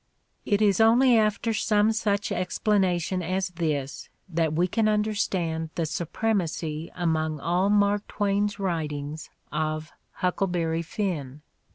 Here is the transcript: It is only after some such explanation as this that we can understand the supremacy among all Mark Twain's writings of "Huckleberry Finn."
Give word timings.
It 0.47 0.63
is 0.63 0.81
only 0.81 1.15
after 1.15 1.53
some 1.53 1.91
such 1.91 2.31
explanation 2.31 3.21
as 3.21 3.49
this 3.49 4.09
that 4.27 4.51
we 4.51 4.65
can 4.67 4.89
understand 4.89 5.69
the 5.75 5.85
supremacy 5.85 6.91
among 6.95 7.39
all 7.39 7.69
Mark 7.69 8.07
Twain's 8.07 8.57
writings 8.57 9.29
of 9.51 9.91
"Huckleberry 10.13 10.81
Finn." 10.81 11.43